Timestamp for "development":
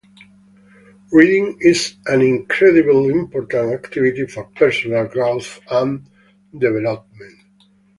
6.57-7.41